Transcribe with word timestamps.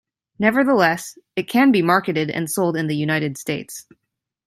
Nevertheless, 0.39 1.15
it 1.35 1.47
can 1.47 1.71
be 1.71 1.83
marketed 1.83 2.31
and 2.31 2.49
sold 2.49 2.75
in 2.75 2.87
the 2.87 2.95
United 2.95 3.37
States. 3.37 3.85